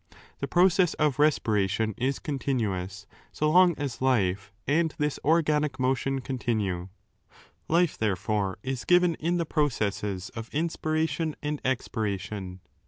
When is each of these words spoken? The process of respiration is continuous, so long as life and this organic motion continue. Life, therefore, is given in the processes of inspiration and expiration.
The 0.39 0.47
process 0.47 0.95
of 0.95 1.19
respiration 1.19 1.93
is 1.95 2.17
continuous, 2.17 3.05
so 3.31 3.51
long 3.51 3.77
as 3.77 4.01
life 4.01 4.51
and 4.65 4.91
this 4.97 5.19
organic 5.23 5.79
motion 5.79 6.21
continue. 6.21 6.89
Life, 7.67 7.99
therefore, 7.99 8.57
is 8.63 8.83
given 8.83 9.13
in 9.19 9.37
the 9.37 9.45
processes 9.45 10.29
of 10.29 10.49
inspiration 10.51 11.35
and 11.43 11.61
expiration. 11.63 12.61